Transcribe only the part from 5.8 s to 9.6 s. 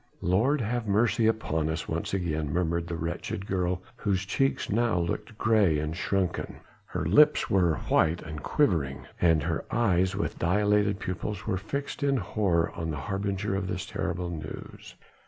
shrunken; her lips were white and quivering and